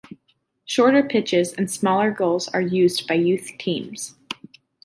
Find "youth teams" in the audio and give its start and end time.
3.13-4.15